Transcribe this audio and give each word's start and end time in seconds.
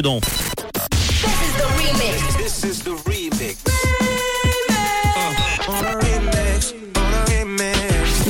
This 0.00 1.24
is 1.24 1.56
the 1.56 1.64
remix. 1.74 2.38
This 2.38 2.64
is 2.64 2.84
the 2.84 2.97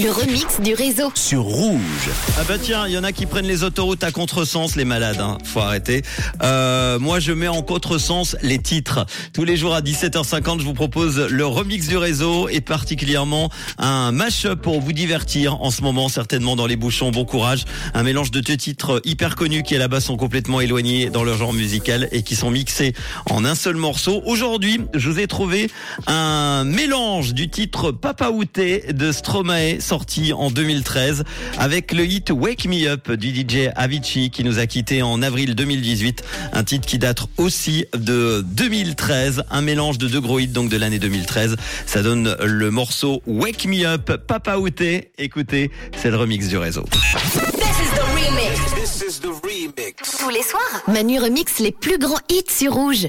Le 0.08 0.14
remix 0.14 0.58
du 0.62 0.72
réseau. 0.72 1.12
sur 1.14 1.42
Rouge. 1.42 2.08
Ah 2.38 2.42
bah 2.48 2.54
tiens, 2.58 2.86
il 2.86 2.94
y 2.94 2.98
en 2.98 3.04
a 3.04 3.12
qui 3.12 3.26
prennent 3.26 3.46
les 3.46 3.62
autoroutes 3.62 4.02
à 4.02 4.10
contresens, 4.10 4.74
les 4.74 4.86
malades, 4.86 5.20
hein. 5.20 5.36
faut 5.44 5.60
arrêter. 5.60 6.00
Euh, 6.42 6.98
moi 6.98 7.20
je 7.20 7.32
mets 7.32 7.46
en 7.48 7.60
contresens 7.60 8.34
les 8.40 8.58
titres. 8.58 9.04
Tous 9.34 9.44
les 9.44 9.58
jours 9.58 9.74
à 9.74 9.82
17h50, 9.82 10.60
je 10.60 10.64
vous 10.64 10.72
propose 10.72 11.18
le 11.18 11.44
remix 11.44 11.88
du 11.88 11.98
réseau 11.98 12.48
et 12.48 12.62
particulièrement 12.62 13.50
un 13.76 14.10
mash-up 14.10 14.62
pour 14.62 14.80
vous 14.80 14.94
divertir 14.94 15.60
en 15.60 15.70
ce 15.70 15.82
moment, 15.82 16.08
certainement 16.08 16.56
dans 16.56 16.66
les 16.66 16.76
bouchons. 16.76 17.10
Bon 17.10 17.26
courage. 17.26 17.66
Un 17.92 18.02
mélange 18.02 18.30
de 18.30 18.40
deux 18.40 18.56
titres 18.56 19.02
hyper 19.04 19.36
connus 19.36 19.62
qui 19.62 19.76
là-bas 19.76 20.00
sont 20.00 20.16
complètement 20.16 20.62
éloignés 20.62 21.10
dans 21.10 21.22
leur 21.22 21.36
genre 21.36 21.52
musical 21.52 22.08
et 22.12 22.22
qui 22.22 22.34
sont 22.34 22.50
mixés 22.50 22.94
en 23.28 23.44
un 23.44 23.54
seul 23.54 23.76
morceau. 23.76 24.22
Aujourd'hui, 24.24 24.80
je 24.94 25.10
vous 25.10 25.18
ai 25.18 25.26
trouvé 25.26 25.70
un 26.06 26.64
mélange 26.64 27.34
du 27.34 27.50
titre 27.50 27.92
Papa 27.92 28.30
Outé 28.30 28.86
de 28.94 29.12
Stromae 29.12 29.80
sorti 29.80 29.97
en 30.32 30.50
2013 30.50 31.24
avec 31.58 31.92
le 31.92 32.04
hit 32.04 32.30
Wake 32.30 32.66
Me 32.66 32.86
Up 32.88 33.10
du 33.12 33.34
DJ 33.34 33.70
Avicii 33.74 34.30
qui 34.30 34.44
nous 34.44 34.58
a 34.58 34.66
quitté 34.66 35.02
en 35.02 35.22
avril 35.22 35.54
2018. 35.54 36.24
Un 36.52 36.64
titre 36.64 36.86
qui 36.86 36.98
date 36.98 37.20
aussi 37.36 37.86
de 37.96 38.44
2013, 38.46 39.44
un 39.50 39.60
mélange 39.60 39.98
de 39.98 40.08
deux 40.08 40.20
gros 40.20 40.38
hits 40.38 40.48
donc 40.48 40.68
de 40.68 40.76
l'année 40.76 40.98
2013. 40.98 41.56
Ça 41.86 42.02
donne 42.02 42.36
le 42.42 42.70
morceau 42.70 43.22
Wake 43.26 43.66
Me 43.66 43.84
Up 43.84 44.12
Papa 44.26 44.56
Outé. 44.56 45.10
Écoutez, 45.18 45.70
c'est 45.96 46.10
le 46.10 46.16
remix 46.16 46.48
du 46.48 46.56
réseau. 46.56 46.84
This 46.84 47.02
is 47.02 47.90
the 47.94 48.02
remix. 48.14 48.74
This 48.74 49.02
is 49.08 49.20
the 49.20 49.32
remix. 49.42 50.18
Tous 50.18 50.30
les 50.30 50.42
soirs, 50.42 50.82
Manu 50.86 51.18
remix 51.18 51.58
les 51.58 51.72
plus 51.72 51.98
grands 51.98 52.20
hits 52.30 52.44
sur 52.48 52.74
Rouge. 52.74 53.08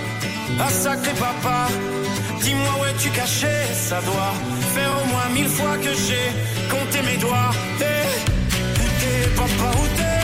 Ah 0.59 0.69
sacré 0.69 1.11
papa, 1.13 1.67
dis-moi 2.41 2.73
où 2.79 2.85
es-tu 2.85 3.09
caché 3.09 3.55
Ça 3.73 3.99
doit 4.01 4.33
faire 4.73 4.91
au 5.01 5.05
moins 5.07 5.29
mille 5.33 5.49
fois 5.49 5.77
que 5.77 5.91
j'ai 6.05 6.27
compté 6.69 7.01
mes 7.01 7.17
doigts. 7.17 7.51
Eh, 7.79 8.81
où 8.81 8.87
t'es 8.99 9.29
papa, 9.35 9.77
où 9.79 9.85
t'es 9.97 10.20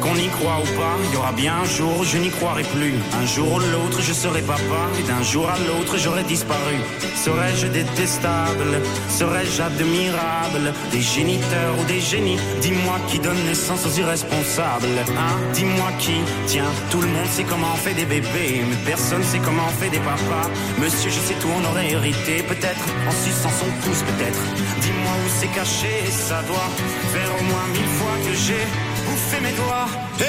Qu'on 0.00 0.16
y 0.16 0.28
croit 0.28 0.60
ou 0.62 0.78
pas, 0.78 0.96
il 1.04 1.14
y 1.14 1.16
aura 1.16 1.32
bien 1.32 1.54
un 1.62 1.64
jour 1.64 2.04
je 2.04 2.18
n'y 2.18 2.30
croirai 2.30 2.62
plus. 2.62 2.94
Un 3.20 3.26
jour 3.26 3.54
ou 3.54 3.58
l'autre, 3.58 4.00
je 4.00 4.12
serai 4.12 4.42
papa, 4.42 4.82
et 4.98 5.02
d'un 5.02 5.22
jour 5.22 5.48
à 5.48 5.58
l'autre, 5.66 5.96
j'aurai 5.96 6.22
disparu. 6.24 6.76
Serais-je 7.24 7.66
détestable? 7.68 8.80
Serais-je 9.08 9.62
admirable? 9.62 10.72
Des 10.92 11.00
géniteurs 11.00 11.74
ou 11.80 11.84
des 11.84 12.00
génies? 12.00 12.38
Dis-moi 12.60 12.96
qui 13.08 13.18
donne 13.18 13.42
naissance 13.46 13.86
aux 13.86 13.98
irresponsables. 13.98 14.98
Hein? 15.18 15.36
Dis-moi 15.52 15.90
qui 15.98 16.16
Tiens, 16.46 16.72
tout 16.90 17.00
le 17.00 17.08
monde 17.08 17.30
sait 17.30 17.44
comment 17.44 17.72
on 17.72 17.76
fait 17.76 17.94
des 17.94 18.06
bébés, 18.06 18.64
mais 18.68 18.76
personne 18.86 19.22
sait 19.22 19.40
comment 19.44 19.64
on 19.68 19.82
fait 19.82 19.90
des 19.90 20.00
papas. 20.10 20.48
Monsieur, 20.78 21.10
je 21.10 21.20
sais 21.20 21.34
tout, 21.34 21.48
on 21.58 21.64
aurait 21.70 21.90
hérité, 21.90 22.42
peut-être, 22.42 22.84
en 23.08 23.12
suçant 23.12 23.50
son 23.60 23.70
pouce, 23.82 24.02
peut-être. 24.02 24.42
Dis-moi 24.80 25.12
où 25.24 25.28
c'est 25.38 25.52
caché, 25.52 25.94
ça 26.10 26.42
doit 26.42 26.70
faire 27.12 27.30
au 27.40 27.44
moins 27.44 27.66
mille 27.72 27.92
fois 27.98 28.16
que 28.24 28.34
j'ai 28.34 28.93
bouffé 29.14 29.40
mes 29.40 29.52
doigts. 29.52 29.88
Eh 30.20 30.24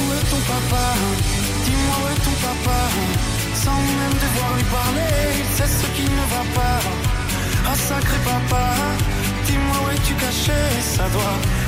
où 0.00 0.12
est 0.12 0.26
ton 0.30 0.42
papa 0.52 0.84
Dis-moi 1.64 1.96
où 2.00 2.08
est 2.12 2.22
ton 2.26 2.36
papa 2.46 2.80
Sans 3.54 3.80
même 3.98 4.16
devoir 4.24 4.50
lui 4.56 4.64
parler 4.64 5.14
Il 5.40 5.48
sait 5.56 5.72
ce 5.80 5.86
qui 5.96 6.02
ne 6.02 6.24
va 6.34 6.44
pas 6.58 6.80
Ah 7.70 7.74
sacré 7.74 8.18
papa 8.24 8.64
Dis-moi 9.46 9.76
où 9.84 9.90
es-tu 9.94 10.14
caché 10.14 10.60
Ça 10.96 11.08
doit 11.08 11.67